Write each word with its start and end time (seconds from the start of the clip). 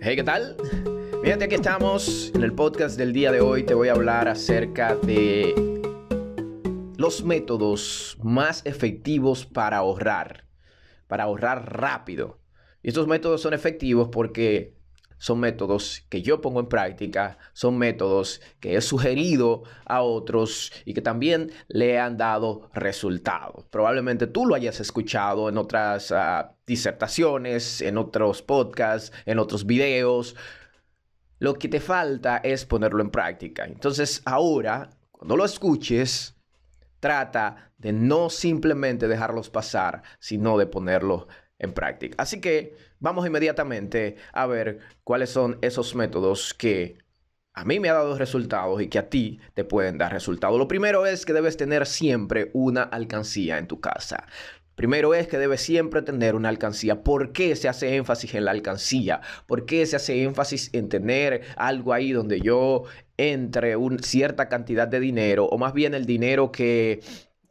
Hey, 0.00 0.14
¿qué 0.14 0.22
tal? 0.22 0.56
Fíjate, 1.22 1.46
aquí 1.46 1.54
estamos 1.54 2.30
en 2.34 2.42
el 2.42 2.52
podcast 2.52 2.98
del 2.98 3.12
día 3.12 3.32
de 3.32 3.40
hoy. 3.40 3.64
Te 3.64 3.74
voy 3.74 3.88
a 3.88 3.92
hablar 3.92 4.28
acerca 4.28 4.94
de 4.94 5.54
los 6.96 7.24
métodos 7.24 8.18
más 8.22 8.64
efectivos 8.66 9.46
para 9.46 9.78
ahorrar, 9.78 10.46
para 11.08 11.24
ahorrar 11.24 11.80
rápido. 11.80 12.40
Y 12.82 12.88
estos 12.88 13.08
métodos 13.08 13.40
son 13.40 13.54
efectivos 13.54 14.10
porque 14.12 14.75
son 15.18 15.40
métodos 15.40 16.04
que 16.08 16.22
yo 16.22 16.40
pongo 16.40 16.60
en 16.60 16.66
práctica, 16.66 17.38
son 17.52 17.78
métodos 17.78 18.40
que 18.60 18.76
he 18.76 18.80
sugerido 18.80 19.62
a 19.84 20.02
otros 20.02 20.72
y 20.84 20.94
que 20.94 21.02
también 21.02 21.52
le 21.68 21.98
han 21.98 22.16
dado 22.16 22.70
resultados. 22.74 23.64
Probablemente 23.70 24.26
tú 24.26 24.46
lo 24.46 24.54
hayas 24.54 24.80
escuchado 24.80 25.48
en 25.48 25.58
otras 25.58 26.10
uh, 26.10 26.48
disertaciones, 26.66 27.80
en 27.80 27.98
otros 27.98 28.42
podcasts, 28.42 29.12
en 29.24 29.38
otros 29.38 29.66
videos. 29.66 30.36
Lo 31.38 31.54
que 31.54 31.68
te 31.68 31.80
falta 31.80 32.38
es 32.38 32.64
ponerlo 32.64 33.02
en 33.02 33.10
práctica. 33.10 33.64
Entonces 33.64 34.22
ahora, 34.24 34.90
cuando 35.10 35.36
lo 35.36 35.44
escuches, 35.44 36.34
trata 37.00 37.72
de 37.78 37.92
no 37.92 38.30
simplemente 38.30 39.06
dejarlos 39.06 39.50
pasar, 39.50 40.02
sino 40.18 40.56
de 40.58 40.66
ponerlo 40.66 41.28
en 41.28 41.45
práctica. 41.58 42.14
Así 42.18 42.40
que 42.40 42.76
vamos 43.00 43.26
inmediatamente 43.26 44.16
a 44.32 44.46
ver 44.46 44.80
cuáles 45.04 45.30
son 45.30 45.58
esos 45.62 45.94
métodos 45.94 46.54
que 46.54 46.98
a 47.54 47.64
mí 47.64 47.80
me 47.80 47.88
ha 47.88 47.94
dado 47.94 48.18
resultados 48.18 48.82
y 48.82 48.88
que 48.88 48.98
a 48.98 49.08
ti 49.08 49.40
te 49.54 49.64
pueden 49.64 49.96
dar 49.96 50.12
resultados. 50.12 50.58
Lo 50.58 50.68
primero 50.68 51.06
es 51.06 51.24
que 51.24 51.32
debes 51.32 51.56
tener 51.56 51.86
siempre 51.86 52.50
una 52.52 52.82
alcancía 52.82 53.58
en 53.58 53.66
tu 53.66 53.80
casa. 53.80 54.26
Primero 54.76 55.14
es 55.14 55.26
que 55.26 55.38
debes 55.38 55.62
siempre 55.62 56.02
tener 56.02 56.34
una 56.34 56.50
alcancía. 56.50 57.02
¿Por 57.02 57.32
qué 57.32 57.56
se 57.56 57.66
hace 57.66 57.96
énfasis 57.96 58.34
en 58.34 58.44
la 58.44 58.50
alcancía? 58.50 59.22
¿Por 59.46 59.64
qué 59.64 59.86
se 59.86 59.96
hace 59.96 60.22
énfasis 60.22 60.68
en 60.74 60.90
tener 60.90 61.44
algo 61.56 61.94
ahí 61.94 62.12
donde 62.12 62.40
yo 62.42 62.84
entre 63.16 63.76
una 63.76 64.02
cierta 64.02 64.50
cantidad 64.50 64.86
de 64.86 65.00
dinero 65.00 65.46
o 65.46 65.56
más 65.56 65.72
bien 65.72 65.94
el 65.94 66.04
dinero 66.04 66.52
que, 66.52 67.00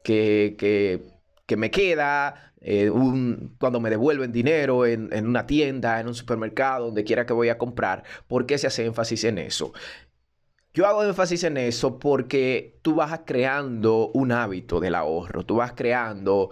que, 0.04 0.56
que, 0.60 1.02
que 1.46 1.58
me 1.58 1.72
queda 1.72 2.54
eh, 2.62 2.90
un, 2.90 3.56
cuando 3.60 3.80
me 3.80 3.90
devuelven 3.90 4.32
dinero 4.32 4.86
en, 4.86 5.10
en, 5.14 5.28
una 5.28 5.46
tienda, 5.46 6.00
en 6.00 6.08
un 6.08 6.16
supermercado, 6.16 6.86
donde 6.88 7.04
quiera 7.04 7.26
que 7.26 7.34
voy 7.34 7.50
a 7.50 7.58
comprar. 7.58 8.04
¿Por 8.28 8.46
qué 8.46 8.58
se 8.58 8.68
hace 8.68 8.86
énfasis 8.86 9.24
en 9.26 9.38
eso? 9.38 9.74
Yo 10.74 10.86
hago 10.88 11.04
énfasis 11.04 11.44
en 11.46 11.58
eso 11.58 12.00
porque 12.00 12.80
tú 12.82 12.96
vas 12.96 13.22
creando 13.26 14.10
un 14.10 14.34
hábito 14.34 14.82
del 14.82 14.96
ahorro, 14.96 15.46
tú 15.46 15.56
vas 15.56 15.72
creando 15.72 16.50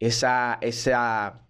esa, 0.00 0.58
esa, 0.62 1.45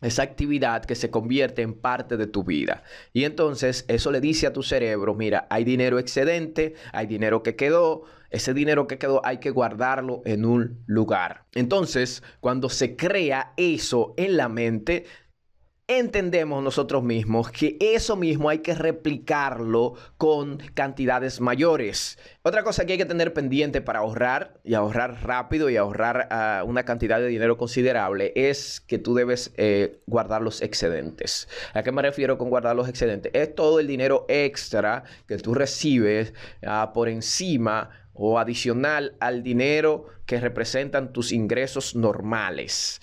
esa 0.00 0.22
actividad 0.22 0.84
que 0.84 0.94
se 0.94 1.10
convierte 1.10 1.62
en 1.62 1.74
parte 1.74 2.16
de 2.16 2.26
tu 2.26 2.44
vida. 2.44 2.82
Y 3.12 3.24
entonces 3.24 3.84
eso 3.88 4.10
le 4.10 4.20
dice 4.20 4.46
a 4.46 4.52
tu 4.52 4.62
cerebro, 4.62 5.14
mira, 5.14 5.46
hay 5.50 5.64
dinero 5.64 5.98
excedente, 5.98 6.74
hay 6.92 7.06
dinero 7.06 7.42
que 7.42 7.56
quedó, 7.56 8.04
ese 8.30 8.54
dinero 8.54 8.86
que 8.86 8.98
quedó 8.98 9.20
hay 9.24 9.38
que 9.38 9.50
guardarlo 9.50 10.22
en 10.24 10.44
un 10.44 10.82
lugar. 10.86 11.44
Entonces, 11.54 12.22
cuando 12.40 12.68
se 12.68 12.96
crea 12.96 13.52
eso 13.56 14.14
en 14.16 14.36
la 14.36 14.48
mente, 14.48 15.04
entendemos 15.98 16.62
nosotros 16.62 17.02
mismos 17.02 17.50
que 17.50 17.76
eso 17.80 18.14
mismo 18.14 18.48
hay 18.48 18.60
que 18.60 18.74
replicarlo 18.74 19.94
con 20.18 20.58
cantidades 20.74 21.40
mayores. 21.40 22.16
Otra 22.42 22.62
cosa 22.62 22.84
que 22.84 22.92
hay 22.92 22.98
que 22.98 23.06
tener 23.06 23.34
pendiente 23.34 23.80
para 23.80 23.98
ahorrar 23.98 24.60
y 24.62 24.74
ahorrar 24.74 25.24
rápido 25.24 25.68
y 25.68 25.76
ahorrar 25.76 26.28
uh, 26.30 26.68
una 26.68 26.84
cantidad 26.84 27.18
de 27.18 27.26
dinero 27.26 27.58
considerable 27.58 28.32
es 28.36 28.80
que 28.80 28.98
tú 28.98 29.14
debes 29.14 29.52
eh, 29.56 29.98
guardar 30.06 30.42
los 30.42 30.62
excedentes. 30.62 31.48
¿A 31.74 31.82
qué 31.82 31.90
me 31.90 32.02
refiero 32.02 32.38
con 32.38 32.50
guardar 32.50 32.76
los 32.76 32.88
excedentes? 32.88 33.32
Es 33.34 33.52
todo 33.52 33.80
el 33.80 33.88
dinero 33.88 34.26
extra 34.28 35.02
que 35.26 35.38
tú 35.38 35.54
recibes 35.54 36.32
uh, 36.62 36.92
por 36.92 37.08
encima 37.08 37.90
o 38.12 38.38
adicional 38.38 39.16
al 39.18 39.42
dinero 39.42 40.06
que 40.24 40.38
representan 40.38 41.12
tus 41.12 41.32
ingresos 41.32 41.96
normales. 41.96 43.00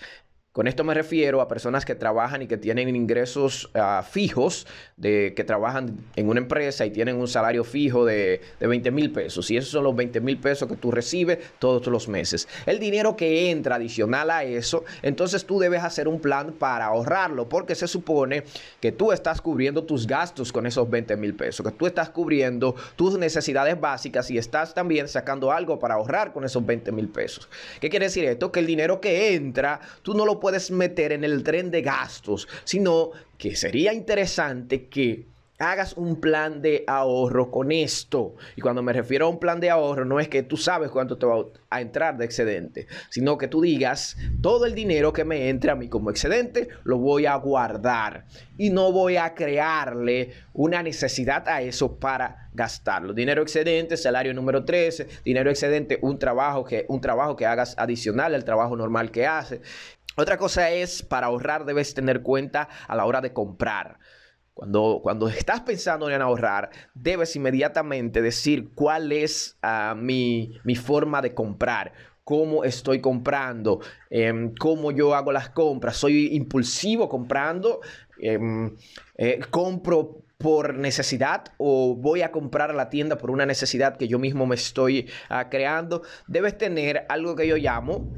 Con 0.57 0.65
esto 0.65 0.83
me 0.83 0.95
refiero 0.95 1.39
a 1.39 1.47
personas 1.47 1.85
que 1.85 1.93
trabajan 1.93 2.41
y 2.41 2.47
que 2.47 2.57
tienen 2.57 2.95
ingresos 2.95 3.69
uh, 3.75 4.01
fijos, 4.01 4.65
de, 4.95 5.33
que 5.35 5.43
trabajan 5.43 5.99
en 6.15 6.29
una 6.29 6.39
empresa 6.39 6.83
y 6.83 6.89
tienen 6.89 7.17
un 7.17 7.27
salario 7.27 7.63
fijo 7.63 8.05
de, 8.05 8.41
de 8.59 8.65
20 8.65 8.89
mil 8.89 9.11
pesos. 9.11 9.51
Y 9.51 9.57
esos 9.57 9.69
son 9.69 9.83
los 9.83 9.95
20 9.95 10.19
mil 10.19 10.39
pesos 10.39 10.67
que 10.67 10.75
tú 10.75 10.89
recibes 10.89 11.37
todos 11.59 11.85
los 11.85 12.07
meses. 12.07 12.47
El 12.65 12.79
dinero 12.79 13.15
que 13.15 13.51
entra 13.51 13.75
adicional 13.75 14.31
a 14.31 14.45
eso, 14.45 14.83
entonces 15.03 15.45
tú 15.45 15.59
debes 15.59 15.83
hacer 15.83 16.07
un 16.07 16.19
plan 16.19 16.53
para 16.53 16.87
ahorrarlo, 16.87 17.47
porque 17.47 17.75
se 17.75 17.87
supone 17.87 18.43
que 18.79 18.91
tú 18.91 19.11
estás 19.11 19.41
cubriendo 19.41 19.83
tus 19.83 20.07
gastos 20.07 20.51
con 20.51 20.65
esos 20.65 20.89
20 20.89 21.17
mil 21.17 21.35
pesos, 21.35 21.63
que 21.63 21.71
tú 21.71 21.85
estás 21.85 22.09
cubriendo 22.09 22.73
tus 22.95 23.15
necesidades 23.19 23.79
básicas 23.79 24.31
y 24.31 24.39
estás 24.39 24.73
también 24.73 25.07
sacando 25.07 25.51
algo 25.51 25.77
para 25.77 25.93
ahorrar 25.93 26.33
con 26.33 26.45
esos 26.45 26.65
20 26.65 26.91
mil 26.93 27.09
pesos. 27.09 27.47
¿Qué 27.79 27.91
quiere 27.91 28.07
decir 28.07 28.25
esto? 28.25 28.51
Que 28.51 28.61
el 28.61 28.65
dinero 28.65 28.99
que 28.99 29.35
entra, 29.35 29.81
tú 30.01 30.15
no 30.15 30.25
lo 30.25 30.39
puedes 30.39 30.46
puedes 30.47 30.71
meter 30.71 31.11
en 31.11 31.25
el 31.25 31.43
tren 31.43 31.71
de 31.71 31.81
gastos, 31.81 32.47
sino 32.63 33.11
que 33.37 33.53
sería 33.57 33.91
interesante 33.91 34.87
que 34.87 35.25
hagas 35.59 35.97
un 35.97 36.21
plan 36.21 36.61
de 36.61 36.85
ahorro 36.87 37.51
con 37.51 37.71
esto. 37.71 38.35
Y 38.55 38.61
cuando 38.61 38.81
me 38.81 38.93
refiero 38.93 39.25
a 39.25 39.29
un 39.29 39.39
plan 39.39 39.59
de 39.59 39.69
ahorro, 39.69 40.05
no 40.05 40.21
es 40.21 40.29
que 40.29 40.43
tú 40.43 40.55
sabes 40.55 40.89
cuánto 40.89 41.17
te 41.17 41.25
va 41.25 41.43
a 41.69 41.81
entrar 41.81 42.17
de 42.17 42.23
excedente, 42.23 42.87
sino 43.09 43.37
que 43.37 43.49
tú 43.49 43.61
digas, 43.61 44.15
todo 44.41 44.65
el 44.65 44.73
dinero 44.73 45.11
que 45.11 45.25
me 45.25 45.49
entre 45.49 45.71
a 45.71 45.75
mí 45.75 45.89
como 45.89 46.11
excedente, 46.11 46.69
lo 46.85 46.97
voy 46.97 47.25
a 47.25 47.35
guardar. 47.35 48.25
Y 48.57 48.69
no 48.69 48.91
voy 48.91 49.17
a 49.17 49.35
crearle 49.35 50.31
una 50.53 50.81
necesidad 50.81 51.47
a 51.47 51.61
eso 51.61 51.97
para 51.97 52.49
gastarlo. 52.53 53.13
Dinero 53.13 53.43
excedente, 53.43 53.97
salario 53.97 54.33
número 54.33 54.65
13, 54.65 55.07
dinero 55.23 55.49
excedente, 55.51 55.99
un 56.01 56.17
trabajo 56.17 56.65
que, 56.65 56.85
un 56.87 57.01
trabajo 57.01 57.35
que 57.35 57.45
hagas 57.45 57.75
adicional 57.77 58.33
al 58.33 58.45
trabajo 58.45 58.75
normal 58.75 59.11
que 59.11 59.27
haces. 59.27 59.61
Otra 60.19 60.37
cosa 60.37 60.71
es, 60.71 61.03
para 61.03 61.27
ahorrar 61.27 61.63
debes 61.63 61.93
tener 61.93 62.23
cuenta 62.23 62.67
a 62.87 62.95
la 62.95 63.05
hora 63.05 63.21
de 63.21 63.33
comprar. 63.33 63.99
Cuando, 64.55 64.99
cuando 65.03 65.27
estás 65.27 65.61
pensando 65.61 66.09
en 66.09 66.23
ahorrar, 66.23 66.71
debes 66.95 67.35
inmediatamente 67.35 68.23
decir 68.23 68.71
cuál 68.73 69.11
es 69.11 69.59
uh, 69.61 69.95
mi, 69.95 70.59
mi 70.63 70.75
forma 70.75 71.21
de 71.21 71.35
comprar 71.35 71.93
cómo 72.23 72.63
estoy 72.65 72.99
comprando, 72.99 73.79
eh, 74.09 74.51
cómo 74.59 74.91
yo 74.91 75.15
hago 75.15 75.31
las 75.31 75.49
compras, 75.49 75.95
soy 75.95 76.35
impulsivo 76.35 77.07
comprando, 77.07 77.79
eh, 78.19 78.37
eh, 79.17 79.39
compro 79.49 80.25
por 80.37 80.73
necesidad 80.75 81.45
o 81.57 81.95
voy 81.95 82.23
a 82.23 82.31
comprar 82.31 82.69
a 82.69 82.73
la 82.73 82.89
tienda 82.89 83.17
por 83.17 83.31
una 83.31 83.45
necesidad 83.45 83.97
que 83.97 84.09
yo 84.09 84.19
mismo 84.19 84.45
me 84.45 84.55
estoy 84.55 85.09
uh, 85.29 85.49
creando. 85.49 86.03
Debes 86.27 86.57
tener 86.57 87.05
algo 87.07 87.35
que 87.35 87.47
yo 87.47 87.55
llamo 87.55 88.11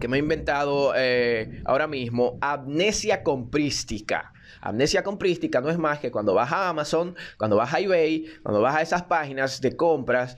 que 0.00 0.08
me 0.08 0.16
he 0.16 0.20
inventado 0.20 0.92
eh, 0.96 1.62
ahora 1.64 1.86
mismo, 1.86 2.38
amnesia 2.40 3.22
comprística. 3.22 4.32
Amnesia 4.60 5.04
comprística 5.04 5.60
no 5.60 5.70
es 5.70 5.78
más 5.78 6.00
que 6.00 6.10
cuando 6.10 6.34
vas 6.34 6.50
a 6.50 6.68
Amazon, 6.68 7.14
cuando 7.38 7.56
vas 7.56 7.72
a 7.72 7.80
eBay, 7.80 8.26
cuando 8.42 8.60
vas 8.60 8.76
a 8.76 8.82
esas 8.82 9.04
páginas 9.04 9.60
de 9.60 9.76
compras, 9.76 10.36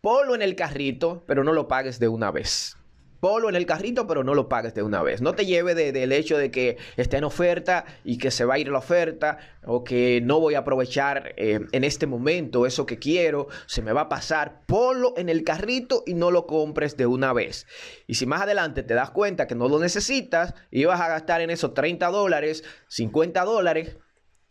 ponlo 0.00 0.34
en 0.34 0.42
el 0.42 0.56
carrito, 0.56 1.24
pero 1.26 1.44
no 1.44 1.52
lo 1.52 1.68
pagues 1.68 1.98
de 1.98 2.08
una 2.08 2.30
vez. 2.30 2.76
Ponlo 3.22 3.48
en 3.48 3.54
el 3.54 3.66
carrito, 3.66 4.08
pero 4.08 4.24
no 4.24 4.34
lo 4.34 4.48
pagues 4.48 4.74
de 4.74 4.82
una 4.82 5.00
vez. 5.00 5.22
No 5.22 5.32
te 5.36 5.46
lleve 5.46 5.76
del 5.76 5.92
de, 5.92 6.08
de 6.08 6.16
hecho 6.16 6.36
de 6.36 6.50
que 6.50 6.76
está 6.96 7.18
en 7.18 7.22
oferta 7.22 7.84
y 8.02 8.18
que 8.18 8.32
se 8.32 8.44
va 8.44 8.54
a 8.54 8.58
ir 8.58 8.66
la 8.66 8.78
oferta 8.78 9.38
o 9.64 9.84
que 9.84 10.20
no 10.24 10.40
voy 10.40 10.56
a 10.56 10.58
aprovechar 10.58 11.32
eh, 11.36 11.60
en 11.70 11.84
este 11.84 12.08
momento 12.08 12.66
eso 12.66 12.84
que 12.84 12.98
quiero, 12.98 13.46
se 13.66 13.80
me 13.80 13.92
va 13.92 14.00
a 14.00 14.08
pasar. 14.08 14.62
Ponlo 14.66 15.14
en 15.16 15.28
el 15.28 15.44
carrito 15.44 16.02
y 16.04 16.14
no 16.14 16.32
lo 16.32 16.48
compres 16.48 16.96
de 16.96 17.06
una 17.06 17.32
vez. 17.32 17.68
Y 18.08 18.14
si 18.14 18.26
más 18.26 18.42
adelante 18.42 18.82
te 18.82 18.94
das 18.94 19.12
cuenta 19.12 19.46
que 19.46 19.54
no 19.54 19.68
lo 19.68 19.78
necesitas 19.78 20.54
y 20.72 20.84
vas 20.84 21.00
a 21.00 21.06
gastar 21.06 21.42
en 21.42 21.50
eso 21.50 21.70
30 21.70 22.08
dólares, 22.08 22.64
50 22.88 23.44
dólares, 23.44 23.98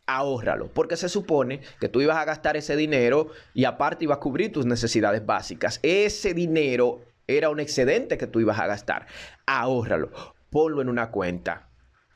ahórralo, 0.05 0.71
porque 0.71 0.95
se 0.95 1.09
supone 1.09 1.59
que 1.81 1.89
tú 1.89 1.99
ibas 1.99 2.15
a 2.15 2.23
gastar 2.23 2.55
ese 2.55 2.77
dinero 2.77 3.31
y 3.53 3.65
aparte 3.65 4.05
ibas 4.05 4.19
a 4.19 4.21
cubrir 4.21 4.53
tus 4.53 4.65
necesidades 4.65 5.25
básicas. 5.25 5.81
Ese 5.83 6.33
dinero 6.33 7.01
era 7.37 7.49
un 7.49 7.59
excedente 7.59 8.17
que 8.17 8.27
tú 8.27 8.39
ibas 8.39 8.59
a 8.59 8.67
gastar. 8.67 9.07
Ahórralo, 9.45 10.11
ponlo 10.49 10.81
en 10.81 10.89
una 10.89 11.11
cuenta. 11.11 11.69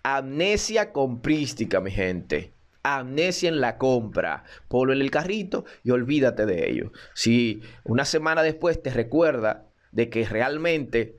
Amnesia 0.04 0.92
comprística, 0.92 1.80
mi 1.82 1.92
gente. 1.92 2.54
Amnesia 2.84 3.50
en 3.50 3.60
la 3.60 3.78
compra. 3.78 4.44
Ponlo 4.68 4.94
en 4.94 5.02
el 5.02 5.10
carrito 5.10 5.66
y 5.84 5.92
olvídate 5.92 6.46
de 6.46 6.70
ello. 6.70 6.92
Si 7.14 7.62
una 7.84 8.06
semana 8.06 8.44
después 8.44 8.82
te 8.82 8.92
recuerda 8.92 9.66
de 9.92 10.10
que 10.10 10.26
realmente 10.26 11.18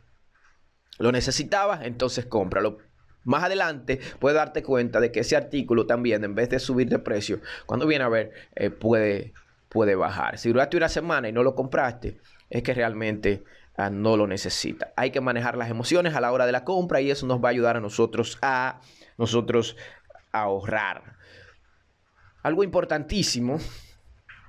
lo 0.99 1.13
necesitabas, 1.13 1.85
entonces 1.85 2.27
cómpralo. 2.27 2.79
Más 3.25 3.43
adelante 3.43 3.99
puedes 4.21 4.37
darte 4.37 4.63
cuenta 4.63 5.01
de 5.01 5.11
que 5.11 5.21
ese 5.21 5.35
artículo 5.35 5.87
también, 5.87 6.23
en 6.23 6.37
vez 6.37 6.49
de 6.49 6.61
subir 6.61 6.89
de 6.89 7.01
precio, 7.01 7.41
cuando 7.67 7.87
viene 7.87 8.05
a 8.05 8.09
ver, 8.09 8.31
eh, 8.55 8.71
puede, 8.71 9.33
puede 9.69 9.97
bajar. 9.97 10.39
Si 10.39 10.49
duraste 10.51 10.77
una 10.77 10.89
semana 10.89 11.29
y 11.29 11.33
no 11.33 11.43
lo 11.43 11.57
compraste, 11.57 12.21
es 12.51 12.63
que 12.63 12.73
realmente 12.73 13.43
no 13.91 14.17
lo 14.17 14.27
necesita. 14.27 14.93
Hay 14.97 15.11
que 15.11 15.21
manejar 15.21 15.57
las 15.57 15.71
emociones 15.71 16.15
a 16.15 16.21
la 16.21 16.33
hora 16.33 16.47
de 16.47 16.53
la 16.53 16.65
compra 16.65 17.01
y 17.01 17.11
eso 17.11 17.27
nos 17.27 17.43
va 17.43 17.49
a 17.49 17.51
ayudar 17.51 17.77
a 17.77 17.81
nosotros 17.81 18.39
a 18.43 18.81
nosotros 19.19 19.77
a 20.33 20.43
ahorrar. 20.43 21.17
Algo 22.43 22.65
importantísimo 22.65 23.59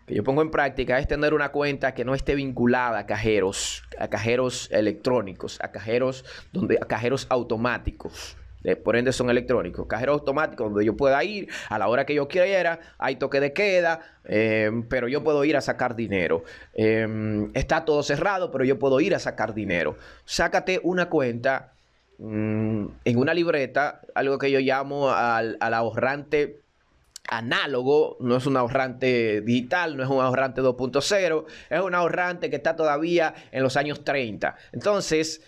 que 0.06 0.16
yo 0.16 0.24
pongo 0.24 0.42
en 0.42 0.52
práctica 0.52 0.98
es 1.00 1.08
tener 1.08 1.34
una 1.34 1.50
cuenta 1.50 1.94
que 1.94 2.06
no 2.06 2.16
esté 2.16 2.36
vinculada 2.36 3.00
a 3.00 3.06
cajeros, 3.06 3.84
a 4.00 4.08
cajeros 4.08 4.70
electrónicos, 4.72 5.60
a 5.62 5.72
cajeros 5.72 6.24
donde 6.54 6.78
a 6.82 6.86
cajeros 6.86 7.28
automáticos. 7.30 8.38
Eh, 8.64 8.76
por 8.76 8.96
ende 8.96 9.14
son 9.14 9.30
electrónicos. 9.30 9.88
Cajeros 9.88 10.20
automáticos 10.20 10.70
donde 10.70 10.86
yo 10.86 10.96
pueda 10.96 11.24
ir 11.24 11.48
a 11.70 11.78
la 11.78 11.88
hora 11.88 12.06
que 12.06 12.14
yo 12.14 12.28
quiera, 12.28 12.80
hay 12.98 13.16
toque 13.16 13.40
de 13.40 13.54
queda, 13.54 14.02
eh, 14.26 14.72
pero 14.90 15.08
yo 15.08 15.24
puedo 15.24 15.44
ir 15.46 15.56
a 15.58 15.62
sacar 15.62 15.96
dinero. 15.96 16.44
Eh, 16.74 17.50
está 17.54 17.86
todo 17.86 18.04
cerrado, 18.04 18.52
pero 18.52 18.66
yo 18.66 18.80
puedo 18.80 19.00
ir 19.00 19.16
a 19.16 19.20
sacar 19.20 19.54
dinero. 19.54 19.98
Sácate 20.26 20.80
una 20.84 21.10
cuenta 21.10 21.74
mm, 22.18 22.86
en 23.06 23.18
una 23.18 23.34
libreta, 23.34 24.02
algo 24.16 24.38
que 24.38 24.52
yo 24.52 24.60
llamo 24.60 25.12
al, 25.12 25.58
al 25.60 25.74
ahorrante 25.74 26.62
análogo, 27.30 28.18
no 28.20 28.38
es 28.38 28.46
un 28.46 28.58
ahorrante 28.58 29.42
digital, 29.42 29.98
no 29.98 30.04
es 30.04 30.10
un 30.10 30.22
ahorrante 30.22 30.62
2.0, 30.62 31.46
es 31.70 31.82
un 31.82 31.94
ahorrante 31.94 32.50
que 32.50 32.56
está 32.56 32.76
todavía 32.76 33.34
en 33.52 33.64
los 33.64 33.76
años 33.76 34.04
30. 34.04 34.56
Entonces, 34.72 35.42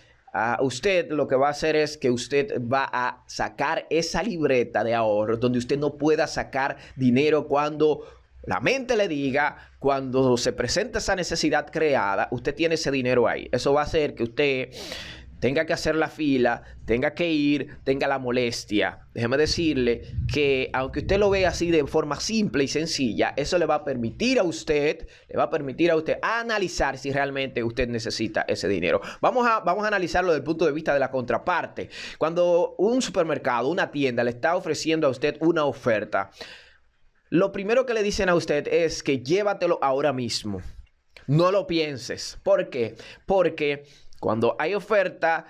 usted 0.60 1.10
lo 1.10 1.26
que 1.26 1.36
va 1.36 1.48
a 1.48 1.50
hacer 1.50 1.76
es 1.76 1.96
que 1.96 2.10
usted 2.10 2.60
va 2.60 2.88
a 2.92 3.22
sacar 3.26 3.86
esa 3.90 4.22
libreta 4.22 4.84
de 4.84 4.94
ahorro 4.94 5.36
donde 5.36 5.58
usted 5.58 5.78
no 5.78 5.94
pueda 5.94 6.26
sacar 6.26 6.76
dinero 6.96 7.46
cuando 7.46 8.04
la 8.44 8.60
mente 8.60 8.96
le 8.96 9.06
diga, 9.06 9.70
cuando 9.78 10.36
se 10.36 10.52
presenta 10.52 10.98
esa 10.98 11.14
necesidad 11.14 11.70
creada, 11.70 12.28
usted 12.30 12.54
tiene 12.54 12.76
ese 12.76 12.90
dinero 12.90 13.28
ahí. 13.28 13.48
Eso 13.52 13.74
va 13.74 13.82
a 13.82 13.84
hacer 13.84 14.14
que 14.14 14.22
usted 14.22 14.70
tenga 15.40 15.66
que 15.66 15.72
hacer 15.72 15.96
la 15.96 16.08
fila, 16.08 16.62
tenga 16.84 17.14
que 17.14 17.30
ir, 17.30 17.78
tenga 17.82 18.06
la 18.06 18.18
molestia. 18.18 19.00
Déjeme 19.14 19.36
decirle 19.36 20.02
que 20.32 20.70
aunque 20.72 21.00
usted 21.00 21.18
lo 21.18 21.30
vea 21.30 21.48
así 21.48 21.70
de 21.70 21.86
forma 21.86 22.20
simple 22.20 22.64
y 22.64 22.68
sencilla, 22.68 23.34
eso 23.36 23.58
le 23.58 23.66
va 23.66 23.76
a 23.76 23.84
permitir 23.84 24.38
a 24.38 24.44
usted, 24.44 25.08
le 25.28 25.36
va 25.36 25.44
a 25.44 25.50
permitir 25.50 25.90
a 25.90 25.96
usted 25.96 26.18
analizar 26.22 26.98
si 26.98 27.10
realmente 27.10 27.64
usted 27.64 27.88
necesita 27.88 28.44
ese 28.46 28.68
dinero. 28.68 29.00
Vamos 29.20 29.46
a, 29.48 29.60
vamos 29.60 29.84
a 29.84 29.88
analizarlo 29.88 30.30
desde 30.30 30.40
el 30.40 30.44
punto 30.44 30.66
de 30.66 30.72
vista 30.72 30.94
de 30.94 31.00
la 31.00 31.10
contraparte. 31.10 31.88
Cuando 32.18 32.74
un 32.78 33.02
supermercado, 33.02 33.68
una 33.68 33.90
tienda 33.90 34.22
le 34.22 34.30
está 34.30 34.54
ofreciendo 34.56 35.06
a 35.06 35.10
usted 35.10 35.36
una 35.40 35.64
oferta, 35.64 36.30
lo 37.30 37.52
primero 37.52 37.86
que 37.86 37.94
le 37.94 38.02
dicen 38.02 38.28
a 38.28 38.34
usted 38.34 38.66
es 38.68 39.02
que 39.02 39.20
llévatelo 39.20 39.78
ahora 39.82 40.12
mismo. 40.12 40.60
No 41.28 41.52
lo 41.52 41.68
pienses. 41.68 42.40
¿Por 42.42 42.70
qué? 42.70 42.96
Porque 43.24 43.84
cuando 44.20 44.54
hay 44.58 44.74
oferta 44.74 45.46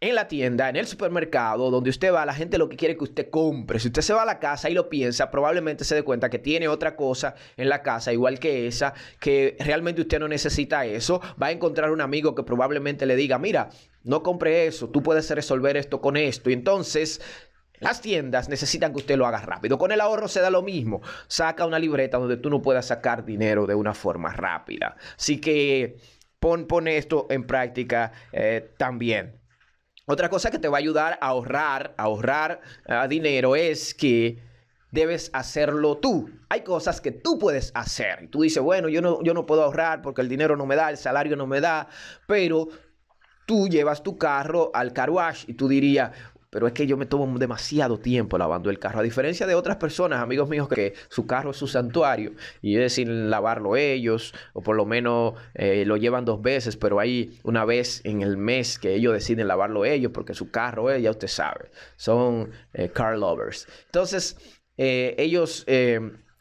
en 0.00 0.14
la 0.14 0.28
tienda, 0.28 0.70
en 0.70 0.76
el 0.76 0.86
supermercado, 0.86 1.70
donde 1.70 1.90
usted 1.90 2.12
va, 2.12 2.24
la 2.24 2.32
gente 2.32 2.56
lo 2.56 2.70
que 2.70 2.76
quiere 2.76 2.96
que 2.96 3.04
usted 3.04 3.28
compre. 3.28 3.78
Si 3.78 3.88
usted 3.88 4.00
se 4.00 4.14
va 4.14 4.22
a 4.22 4.26
la 4.26 4.38
casa 4.38 4.70
y 4.70 4.74
lo 4.74 4.88
piensa, 4.88 5.30
probablemente 5.30 5.84
se 5.84 5.94
dé 5.94 6.02
cuenta 6.02 6.30
que 6.30 6.38
tiene 6.38 6.68
otra 6.68 6.96
cosa 6.96 7.34
en 7.58 7.68
la 7.68 7.82
casa, 7.82 8.10
igual 8.10 8.38
que 8.38 8.66
esa, 8.66 8.94
que 9.20 9.58
realmente 9.60 10.00
usted 10.00 10.18
no 10.18 10.26
necesita 10.26 10.86
eso. 10.86 11.20
Va 11.40 11.48
a 11.48 11.50
encontrar 11.50 11.90
un 11.90 12.00
amigo 12.00 12.34
que 12.34 12.44
probablemente 12.44 13.04
le 13.04 13.14
diga, 13.14 13.38
mira, 13.38 13.68
no 14.02 14.22
compre 14.22 14.66
eso, 14.66 14.88
tú 14.88 15.02
puedes 15.02 15.28
resolver 15.28 15.76
esto 15.76 16.00
con 16.00 16.16
esto. 16.16 16.48
Y 16.48 16.54
entonces 16.54 17.20
las 17.80 18.00
tiendas 18.00 18.48
necesitan 18.48 18.92
que 18.92 19.00
usted 19.00 19.18
lo 19.18 19.26
haga 19.26 19.40
rápido. 19.40 19.76
Con 19.76 19.92
el 19.92 20.00
ahorro 20.00 20.28
se 20.28 20.40
da 20.40 20.48
lo 20.48 20.62
mismo. 20.62 21.02
Saca 21.28 21.66
una 21.66 21.78
libreta 21.78 22.16
donde 22.16 22.38
tú 22.38 22.48
no 22.48 22.62
puedas 22.62 22.86
sacar 22.86 23.26
dinero 23.26 23.66
de 23.66 23.74
una 23.74 23.92
forma 23.92 24.32
rápida. 24.32 24.96
Así 25.18 25.40
que 25.42 25.98
pon, 26.40 26.88
esto 26.88 27.26
en 27.30 27.46
práctica 27.46 28.12
eh, 28.32 28.72
también. 28.78 29.40
Otra 30.06 30.28
cosa 30.28 30.50
que 30.50 30.58
te 30.58 30.68
va 30.68 30.78
a 30.78 30.80
ayudar 30.80 31.18
a 31.20 31.28
ahorrar, 31.28 31.94
a 31.96 32.04
ahorrar 32.04 32.60
ah, 32.88 33.06
dinero 33.06 33.54
es 33.54 33.94
que 33.94 34.42
debes 34.90 35.30
hacerlo 35.32 35.98
tú. 35.98 36.28
Hay 36.48 36.62
cosas 36.62 37.00
que 37.00 37.12
tú 37.12 37.38
puedes 37.38 37.70
hacer. 37.74 38.24
Y 38.24 38.26
tú 38.28 38.42
dices, 38.42 38.62
bueno, 38.62 38.88
yo 38.88 39.02
no, 39.02 39.22
yo 39.22 39.34
no 39.34 39.46
puedo 39.46 39.62
ahorrar 39.62 40.02
porque 40.02 40.22
el 40.22 40.28
dinero 40.28 40.56
no 40.56 40.66
me 40.66 40.74
da, 40.74 40.90
el 40.90 40.96
salario 40.96 41.36
no 41.36 41.46
me 41.46 41.60
da, 41.60 41.88
pero 42.26 42.68
tú 43.46 43.68
llevas 43.68 44.02
tu 44.02 44.18
carro 44.18 44.70
al 44.74 44.92
car 44.92 45.10
y 45.46 45.54
tú 45.54 45.68
dirías, 45.68 46.10
pero 46.50 46.66
es 46.66 46.72
que 46.72 46.86
yo 46.86 46.96
me 46.96 47.06
tomo 47.06 47.38
demasiado 47.38 47.98
tiempo 47.98 48.36
lavando 48.36 48.70
el 48.70 48.78
carro. 48.78 48.98
A 48.98 49.02
diferencia 49.02 49.46
de 49.46 49.54
otras 49.54 49.76
personas, 49.76 50.20
amigos 50.20 50.48
míos, 50.48 50.68
que 50.68 50.94
su 51.08 51.26
carro 51.26 51.52
es 51.52 51.56
su 51.56 51.68
santuario 51.68 52.32
y 52.60 52.74
es 52.74 52.80
decir, 52.80 53.08
lavarlo 53.08 53.76
ellos, 53.76 54.34
o 54.52 54.60
por 54.60 54.76
lo 54.76 54.84
menos 54.84 55.34
eh, 55.54 55.84
lo 55.86 55.96
llevan 55.96 56.24
dos 56.24 56.42
veces, 56.42 56.76
pero 56.76 56.98
hay 56.98 57.38
una 57.44 57.64
vez 57.64 58.00
en 58.04 58.22
el 58.22 58.36
mes 58.36 58.78
que 58.78 58.94
ellos 58.94 59.12
deciden 59.12 59.48
lavarlo 59.48 59.84
ellos 59.84 60.10
porque 60.12 60.34
su 60.34 60.50
carro 60.50 60.90
es, 60.90 61.02
ya 61.02 61.10
usted 61.10 61.28
sabe, 61.28 61.70
son 61.96 62.50
eh, 62.74 62.88
car 62.88 63.16
lovers. 63.16 63.68
Entonces, 63.86 64.36
eh, 64.76 65.14
ellos 65.18 65.64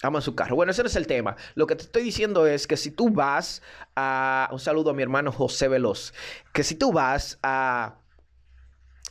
aman 0.01 0.21
su 0.21 0.33
carro. 0.33 0.55
Bueno, 0.55 0.71
ese 0.71 0.81
no 0.81 0.87
es 0.87 0.95
el 0.95 1.07
tema. 1.07 1.35
Lo 1.55 1.67
que 1.67 1.75
te 1.75 1.83
estoy 1.83 2.03
diciendo 2.03 2.47
es 2.47 2.67
que 2.67 2.77
si 2.77 2.91
tú 2.91 3.09
vas 3.09 3.61
a... 3.95 4.49
Un 4.51 4.59
saludo 4.59 4.91
a 4.91 4.93
mi 4.93 5.03
hermano 5.03 5.31
José 5.31 5.67
Veloz. 5.67 6.13
Que 6.53 6.63
si 6.63 6.75
tú 6.75 6.93
vas 6.93 7.37
a 7.43 7.98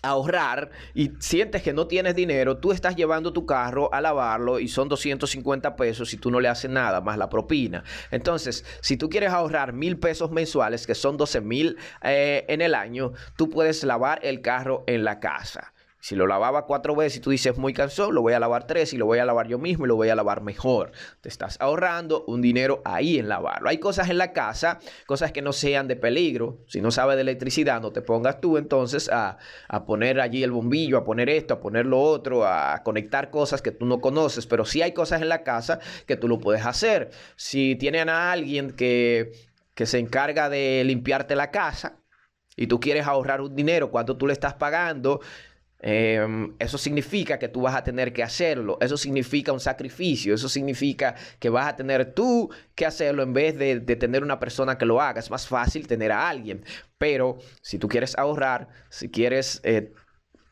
ahorrar 0.02 0.70
y 0.94 1.12
sientes 1.18 1.62
que 1.62 1.72
no 1.72 1.86
tienes 1.86 2.14
dinero, 2.14 2.58
tú 2.58 2.72
estás 2.72 2.96
llevando 2.96 3.32
tu 3.32 3.46
carro 3.46 3.92
a 3.92 4.00
lavarlo 4.00 4.58
y 4.58 4.68
son 4.68 4.88
250 4.88 5.76
pesos 5.76 6.12
y 6.14 6.16
tú 6.16 6.30
no 6.30 6.40
le 6.40 6.48
haces 6.48 6.70
nada 6.70 7.00
más 7.00 7.18
la 7.18 7.28
propina. 7.28 7.84
Entonces, 8.10 8.64
si 8.80 8.96
tú 8.96 9.08
quieres 9.08 9.30
ahorrar 9.30 9.72
mil 9.72 9.98
pesos 9.98 10.30
mensuales, 10.30 10.86
que 10.86 10.94
son 10.94 11.16
12 11.16 11.40
mil 11.40 11.76
eh, 12.02 12.44
en 12.48 12.60
el 12.60 12.74
año, 12.74 13.12
tú 13.36 13.48
puedes 13.48 13.84
lavar 13.84 14.20
el 14.22 14.40
carro 14.40 14.84
en 14.86 15.04
la 15.04 15.20
casa. 15.20 15.72
Si 16.00 16.14
lo 16.14 16.26
lavaba 16.28 16.64
cuatro 16.64 16.94
veces 16.94 17.18
y 17.18 17.20
tú 17.20 17.30
dices 17.30 17.58
muy 17.58 17.72
cansado, 17.72 18.12
lo 18.12 18.22
voy 18.22 18.32
a 18.32 18.38
lavar 18.38 18.66
tres 18.66 18.92
y 18.92 18.96
lo 18.96 19.06
voy 19.06 19.18
a 19.18 19.24
lavar 19.24 19.48
yo 19.48 19.58
mismo 19.58 19.84
y 19.84 19.88
lo 19.88 19.96
voy 19.96 20.08
a 20.08 20.14
lavar 20.14 20.42
mejor. 20.42 20.92
Te 21.20 21.28
estás 21.28 21.56
ahorrando 21.60 22.24
un 22.26 22.40
dinero 22.40 22.80
ahí 22.84 23.18
en 23.18 23.28
lavarlo. 23.28 23.68
Hay 23.68 23.78
cosas 23.78 24.08
en 24.08 24.18
la 24.18 24.32
casa, 24.32 24.78
cosas 25.06 25.32
que 25.32 25.42
no 25.42 25.52
sean 25.52 25.88
de 25.88 25.96
peligro. 25.96 26.58
Si 26.68 26.80
no 26.80 26.92
sabes 26.92 27.16
de 27.16 27.22
electricidad, 27.22 27.80
no 27.80 27.90
te 27.90 28.00
pongas 28.00 28.40
tú 28.40 28.58
entonces 28.58 29.10
a, 29.12 29.38
poner 29.86 30.20
allí 30.20 30.44
el 30.44 30.52
bombillo, 30.52 30.98
a 30.98 31.04
poner 31.04 31.28
esto, 31.28 31.54
a 31.54 31.60
poner 31.60 31.86
lo 31.86 32.00
otro, 32.00 32.46
a 32.46 32.82
conectar 32.84 33.30
cosas 33.30 33.60
que 33.60 33.72
tú 33.72 33.84
no 33.84 34.00
conoces. 34.00 34.46
Pero 34.46 34.64
sí 34.64 34.82
hay 34.82 34.92
cosas 34.92 35.20
en 35.20 35.28
la 35.28 35.42
casa 35.42 35.80
que 36.06 36.16
tú 36.16 36.28
lo 36.28 36.38
puedes 36.38 36.64
hacer. 36.64 37.10
Si 37.34 37.74
tienen 37.74 38.08
a 38.08 38.30
alguien 38.30 38.70
que, 38.70 39.32
que 39.74 39.86
se 39.86 39.98
encarga 39.98 40.48
de 40.48 40.84
limpiarte 40.84 41.34
la 41.34 41.50
casa, 41.50 41.98
y 42.58 42.66
tú 42.66 42.80
quieres 42.80 43.06
ahorrar 43.06 43.40
un 43.40 43.54
dinero, 43.54 43.92
cuánto 43.92 44.16
tú 44.16 44.26
le 44.26 44.32
estás 44.32 44.54
pagando, 44.54 45.20
Em, 45.80 46.56
eso 46.58 46.76
significa 46.76 47.38
que 47.38 47.48
tú 47.48 47.62
vas 47.62 47.74
a 47.76 47.84
tener 47.84 48.12
que 48.12 48.22
hacerlo. 48.22 48.78
Eso 48.80 48.96
significa 48.96 49.52
un 49.52 49.60
sacrificio. 49.60 50.34
Eso 50.34 50.48
significa 50.48 51.14
que 51.38 51.50
vas 51.50 51.68
a 51.68 51.76
tener 51.76 52.14
tú 52.14 52.50
que 52.74 52.86
hacerlo 52.86 53.22
en 53.22 53.32
vez 53.32 53.56
de, 53.58 53.80
tener 53.80 54.22
una 54.22 54.40
persona 54.40 54.78
que 54.78 54.86
lo 54.86 55.00
haga. 55.00 55.20
Es 55.20 55.30
más 55.30 55.46
fácil 55.46 55.86
tener 55.86 56.12
a 56.12 56.28
alguien. 56.28 56.64
Pero 56.98 57.38
si 57.62 57.78
tú 57.78 57.88
quieres 57.88 58.16
ahorrar, 58.18 58.68
si 58.90 59.10
quieres 59.10 59.60
eh, 59.64 59.92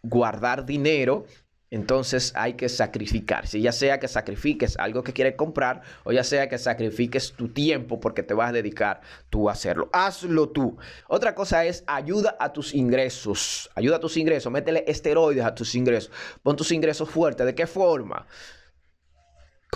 guardar 0.02 0.64
dinero, 0.66 1.26
entonces 1.70 2.32
hay 2.36 2.54
que 2.54 2.68
sacrificarse, 2.68 3.60
ya 3.60 3.72
sea 3.72 3.98
que 3.98 4.06
sacrifiques 4.06 4.76
algo 4.78 5.02
que 5.02 5.12
quieres 5.12 5.34
comprar 5.34 5.82
o 6.04 6.12
ya 6.12 6.22
sea 6.22 6.48
que 6.48 6.58
sacrifiques 6.58 7.32
tu 7.32 7.48
tiempo 7.48 7.98
porque 7.98 8.22
te 8.22 8.34
vas 8.34 8.50
a 8.50 8.52
dedicar 8.52 9.00
tú 9.30 9.48
a 9.48 9.52
hacerlo. 9.52 9.88
Hazlo 9.92 10.48
tú. 10.50 10.76
Otra 11.08 11.34
cosa 11.34 11.64
es 11.64 11.82
ayuda 11.86 12.36
a 12.38 12.52
tus 12.52 12.72
ingresos. 12.72 13.68
Ayuda 13.74 13.96
a 13.96 14.00
tus 14.00 14.16
ingresos. 14.16 14.52
Métele 14.52 14.84
esteroides 14.86 15.44
a 15.44 15.54
tus 15.54 15.74
ingresos. 15.74 16.12
Pon 16.42 16.56
tus 16.56 16.70
ingresos 16.70 17.10
fuertes. 17.10 17.44
¿De 17.44 17.54
qué 17.54 17.66
forma? 17.66 18.26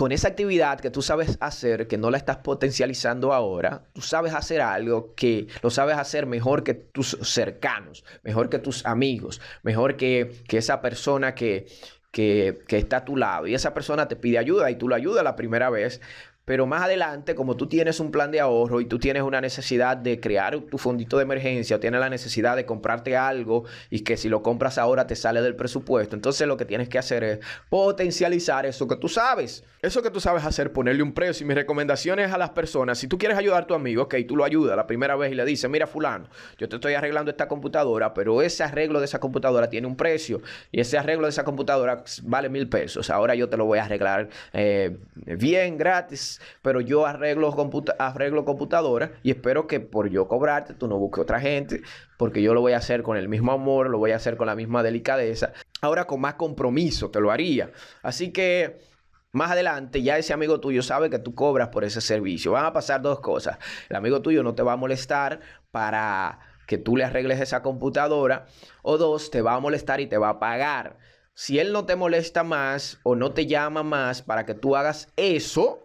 Con 0.01 0.11
esa 0.11 0.29
actividad 0.29 0.79
que 0.79 0.89
tú 0.89 1.03
sabes 1.03 1.37
hacer, 1.41 1.87
que 1.87 1.95
no 1.95 2.09
la 2.09 2.17
estás 2.17 2.37
potencializando 2.37 3.33
ahora, 3.33 3.83
tú 3.93 4.01
sabes 4.01 4.33
hacer 4.33 4.59
algo 4.59 5.13
que 5.13 5.45
lo 5.61 5.69
sabes 5.69 5.95
hacer 5.95 6.25
mejor 6.25 6.63
que 6.63 6.73
tus 6.73 7.19
cercanos, 7.21 8.03
mejor 8.23 8.49
que 8.49 8.57
tus 8.57 8.83
amigos, 8.87 9.41
mejor 9.61 9.97
que, 9.97 10.41
esa 10.49 10.81
persona 10.81 11.35
que, 11.35 11.67
que, 12.09 12.63
que, 12.67 12.79
está 12.79 12.97
a 12.97 13.05
tu 13.05 13.15
lado. 13.15 13.45
Y 13.45 13.53
esa 13.53 13.75
persona 13.75 14.07
te 14.07 14.15
pide 14.15 14.39
ayuda 14.39 14.71
y 14.71 14.75
tú 14.75 14.89
la 14.89 14.95
ayudas 14.95 15.23
la 15.23 15.35
primera 15.35 15.69
vez, 15.69 16.01
pero 16.45 16.65
más 16.65 16.83
adelante, 16.83 17.35
como 17.35 17.55
tú 17.55 17.67
tienes 17.67 17.99
un 17.99 18.11
plan 18.11 18.31
de 18.31 18.39
ahorro 18.39 18.81
y 18.81 18.85
tú 18.85 18.99
tienes 18.99 19.23
una 19.23 19.41
necesidad 19.41 19.95
de 19.97 20.19
crear 20.19 20.59
tu 20.59 20.77
fondito 20.77 21.17
de 21.17 21.23
emergencia 21.23 21.75
o 21.75 21.79
tienes 21.79 21.99
la 21.99 22.09
necesidad 22.09 22.55
de 22.55 22.65
comprarte 22.65 23.15
algo 23.15 23.65
y 23.89 24.01
que 24.01 24.17
si 24.17 24.27
lo 24.27 24.41
compras 24.41 24.77
ahora 24.77 25.07
te 25.07 25.15
sale 25.15 25.41
del 25.41 25.55
presupuesto, 25.55 26.15
entonces 26.15 26.47
lo 26.47 26.57
que 26.57 26.65
tienes 26.65 26.89
que 26.89 26.97
hacer 26.97 27.23
es 27.23 27.39
potencializar 27.69 28.65
eso 28.65 28.87
que 28.87 28.95
tú 28.95 29.07
sabes. 29.07 29.63
Eso 29.81 30.03
que 30.03 30.11
tú 30.11 30.19
sabes 30.19 30.45
hacer, 30.45 30.71
ponerle 30.71 31.01
un 31.01 31.11
precio. 31.13 31.43
Y 31.43 31.47
mis 31.47 31.55
recomendaciones 31.55 32.31
a 32.31 32.37
las 32.37 32.51
personas, 32.51 32.99
si 32.99 33.07
tú 33.07 33.17
quieres 33.17 33.37
ayudar 33.37 33.63
a 33.63 33.67
tu 33.67 33.73
amigo, 33.73 34.03
ok, 34.03 34.15
tú 34.27 34.35
lo 34.35 34.43
ayudas 34.43 34.77
la 34.77 34.85
primera 34.85 35.15
vez 35.15 35.31
y 35.31 35.35
le 35.35 35.43
dices, 35.43 35.69
mira 35.71 35.87
fulano, 35.87 36.27
yo 36.59 36.69
te 36.69 36.75
estoy 36.75 36.93
arreglando 36.93 37.31
esta 37.31 37.47
computadora, 37.47 38.13
pero 38.13 38.43
ese 38.43 38.63
arreglo 38.63 38.99
de 38.99 39.05
esa 39.05 39.19
computadora 39.19 39.69
tiene 39.69 39.87
un 39.87 39.95
precio 39.95 40.41
y 40.71 40.81
ese 40.81 40.99
arreglo 40.99 41.25
de 41.25 41.31
esa 41.31 41.43
computadora 41.43 42.03
vale 42.23 42.49
mil 42.49 42.69
pesos. 42.69 43.09
Ahora 43.09 43.33
yo 43.33 43.49
te 43.49 43.57
lo 43.57 43.65
voy 43.65 43.79
a 43.79 43.85
arreglar 43.85 44.29
eh, 44.53 44.97
bien, 45.15 45.77
gratis 45.77 46.30
pero 46.61 46.81
yo 46.81 47.05
arreglo, 47.05 47.53
arreglo 47.99 48.45
computadora 48.45 49.13
y 49.23 49.31
espero 49.31 49.67
que 49.67 49.79
por 49.79 50.09
yo 50.09 50.27
cobrarte 50.27 50.73
tú 50.73 50.87
no 50.87 50.97
busques 50.97 51.23
otra 51.23 51.39
gente, 51.39 51.81
porque 52.17 52.41
yo 52.41 52.53
lo 52.53 52.61
voy 52.61 52.73
a 52.73 52.77
hacer 52.77 53.03
con 53.03 53.17
el 53.17 53.27
mismo 53.27 53.51
amor, 53.51 53.89
lo 53.89 53.97
voy 53.97 54.11
a 54.11 54.17
hacer 54.17 54.37
con 54.37 54.47
la 54.47 54.55
misma 54.55 54.83
delicadeza. 54.83 55.53
Ahora 55.81 56.05
con 56.05 56.21
más 56.21 56.35
compromiso 56.35 57.09
te 57.09 57.19
lo 57.19 57.31
haría. 57.31 57.71
Así 58.03 58.31
que 58.31 58.79
más 59.31 59.51
adelante 59.51 60.03
ya 60.03 60.17
ese 60.17 60.33
amigo 60.33 60.59
tuyo 60.59 60.81
sabe 60.81 61.09
que 61.09 61.19
tú 61.19 61.33
cobras 61.35 61.69
por 61.69 61.83
ese 61.83 62.01
servicio. 62.01 62.51
Van 62.51 62.65
a 62.65 62.73
pasar 62.73 63.01
dos 63.01 63.21
cosas. 63.21 63.57
El 63.89 63.95
amigo 63.95 64.21
tuyo 64.21 64.43
no 64.43 64.55
te 64.55 64.63
va 64.63 64.73
a 64.73 64.77
molestar 64.77 65.39
para 65.71 66.39
que 66.67 66.77
tú 66.77 66.97
le 66.97 67.05
arregles 67.05 67.39
esa 67.39 67.61
computadora. 67.61 68.45
O 68.81 68.97
dos, 68.97 69.31
te 69.31 69.41
va 69.41 69.53
a 69.53 69.59
molestar 69.59 70.01
y 70.01 70.07
te 70.07 70.17
va 70.17 70.29
a 70.29 70.39
pagar. 70.39 70.97
Si 71.33 71.59
él 71.59 71.71
no 71.71 71.85
te 71.85 71.95
molesta 71.95 72.43
más 72.43 72.99
o 73.03 73.15
no 73.15 73.31
te 73.31 73.47
llama 73.47 73.83
más 73.83 74.21
para 74.21 74.45
que 74.45 74.53
tú 74.53 74.75
hagas 74.75 75.07
eso, 75.15 75.81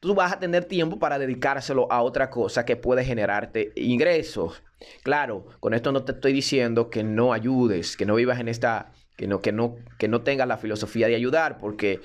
tú 0.00 0.14
vas 0.14 0.32
a 0.32 0.38
tener 0.38 0.64
tiempo 0.64 0.98
para 0.98 1.18
dedicárselo 1.18 1.90
a 1.90 2.02
otra 2.02 2.30
cosa 2.30 2.64
que 2.64 2.76
puede 2.76 3.04
generarte 3.04 3.72
ingresos. 3.76 4.62
Claro, 5.02 5.46
con 5.60 5.74
esto 5.74 5.92
no 5.92 6.04
te 6.04 6.12
estoy 6.12 6.32
diciendo 6.32 6.90
que 6.90 7.02
no 7.02 7.32
ayudes, 7.32 7.96
que 7.96 8.06
no 8.06 8.14
vivas 8.14 8.38
en 8.38 8.48
esta, 8.48 8.92
que 9.16 9.26
no, 9.26 9.40
que 9.40 9.52
no, 9.52 9.76
que 9.98 10.08
no 10.08 10.22
tengas 10.22 10.46
la 10.46 10.56
filosofía 10.56 11.08
de 11.08 11.16
ayudar, 11.16 11.58
porque 11.58 12.00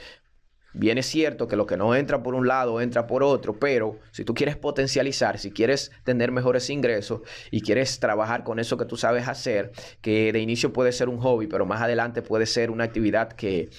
bien 0.74 0.98
es 0.98 1.06
cierto 1.06 1.48
que 1.48 1.56
lo 1.56 1.68
que 1.68 1.78
no 1.78 1.94
entra 1.94 2.24
por 2.24 2.34
un 2.34 2.48
lado 2.48 2.82
entra 2.82 3.06
por 3.06 3.22
otro, 3.22 3.60
pero 3.60 4.00
si 4.12 4.26
tú 4.26 4.34
quieres 4.34 4.58
potencializar, 4.58 5.38
si 5.38 5.52
quieres 5.52 5.92
tener 6.04 6.32
mejores 6.32 6.72
ingresos 6.72 7.22
y 7.52 7.62
quieres 7.62 8.00
trabajar 8.00 8.44
con 8.44 8.58
eso 8.58 8.76
que 8.76 8.86
tú 8.86 8.98
sabes 8.98 9.28
hacer, 9.28 9.72
que 10.02 10.34
de 10.34 10.40
inicio 10.40 10.74
puede 10.74 10.92
ser 10.92 11.10
un 11.10 11.20
hobby, 11.20 11.46
pero 11.46 11.68
más 11.68 11.82
adelante 11.84 12.24
puede 12.24 12.48
ser 12.48 12.72
una 12.72 12.86
actividad 12.86 13.34
que, 13.34 13.70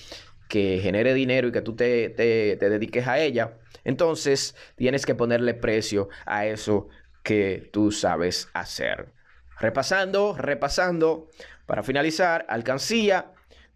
que 0.49 0.79
genere 0.81 1.15
dinero 1.15 1.49
y 1.49 1.53
que 1.53 1.63
tú 1.63 1.75
te, 1.75 2.11
te, 2.11 2.57
te 2.57 2.71
dediques 2.71 3.09
a 3.09 3.19
ella, 3.19 3.59
entonces 3.85 4.57
tienes 4.77 5.07
que 5.07 5.15
ponerle 5.15 5.55
precio 5.55 6.09
a 6.27 6.47
eso 6.47 6.89
que 7.23 7.71
tú 7.73 7.91
sabes 7.93 8.49
hacer. 8.53 9.13
Repasando, 9.59 10.35
repasando, 10.37 11.29
para 11.67 11.83
finalizar, 11.83 12.45
alcancía, 12.49 13.33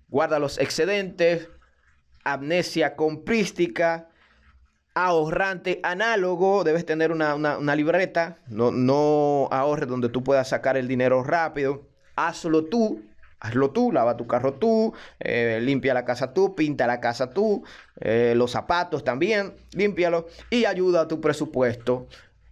guarda 0.08 0.38
los 0.38 0.58
excedentes, 0.58 1.48
amnesia 2.24 2.96
comprística, 2.96 4.08
ahorrante 4.94 5.80
análogo, 5.82 6.64
debes 6.64 6.84
tener 6.84 7.12
una, 7.12 7.76
libreta, 7.76 8.38
no, 8.48 8.70
no 8.70 9.48
ahorres 9.50 9.88
donde 9.88 10.08
tú 10.08 10.24
puedas 10.24 10.48
sacar 10.48 10.76
el 10.76 10.88
dinero 10.88 11.22
rápido, 11.22 11.88
hazlo 12.16 12.64
tú, 12.64 13.02
Hazlo 13.40 13.70
tú, 13.70 13.92
lava 13.92 14.16
tu 14.16 14.26
carro 14.26 14.54
tú, 14.54 14.92
eh, 15.20 15.60
limpia 15.62 15.94
la 15.94 16.04
casa 16.04 16.34
tú, 16.34 16.56
pinta 16.56 16.86
la 16.86 17.00
casa 17.00 17.30
tú, 17.30 17.64
eh, 18.00 18.34
los 18.36 18.50
zapatos 18.50 19.04
también, 19.04 19.54
límpialo 19.72 20.26
y 20.50 20.64
ayuda 20.64 21.02
a 21.02 21.08
tu 21.08 21.20
presupuesto. 21.20 22.08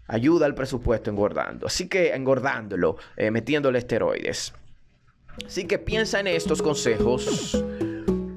Ayuda 0.09 0.47
al 0.47 0.55
presupuesto 0.55 1.11
engordando. 1.11 1.67
Así 1.67 1.89
que 1.89 2.15
engordándolo, 2.15 2.97
eh, 3.17 3.33
metiéndole 3.33 3.81
esteroides. 3.81 4.53
Así 5.45 5.67
que 5.67 5.79
piensa 5.79 6.21
en 6.21 6.29
estos 6.29 6.63
consejos, 6.63 7.63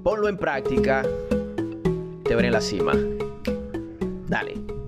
ponlo 0.04 0.28
en 0.28 0.38
práctica, 0.38 1.04
te 2.24 2.36
veré 2.36 2.48
en 2.48 2.54
la 2.54 2.62
cima. 2.62 2.94
Dale. 4.28 4.79